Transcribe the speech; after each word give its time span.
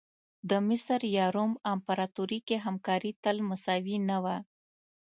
د 0.49 0.51
مصر 0.67 0.99
یا 1.17 1.25
روم 1.35 1.51
امپراتوري 1.73 2.39
کې 2.47 2.63
همکاري 2.65 3.11
تل 3.23 3.37
مساوي 3.49 3.97
نه 4.09 4.17
وه. 4.23 4.37